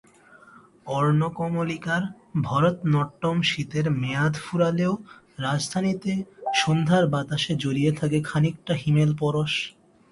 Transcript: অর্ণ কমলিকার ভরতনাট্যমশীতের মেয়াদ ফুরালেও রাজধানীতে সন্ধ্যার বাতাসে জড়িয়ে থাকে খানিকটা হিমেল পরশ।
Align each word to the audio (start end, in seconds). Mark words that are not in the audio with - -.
অর্ণ 0.97 1.21
কমলিকার 1.39 2.03
ভরতনাট্যমশীতের 2.47 3.85
মেয়াদ 4.01 4.33
ফুরালেও 4.45 4.93
রাজধানীতে 5.39 6.11
সন্ধ্যার 6.53 7.03
বাতাসে 7.07 7.53
জড়িয়ে 7.63 7.91
থাকে 7.99 8.17
খানিকটা 8.29 8.73
হিমেল 8.81 9.11
পরশ। 9.19 9.53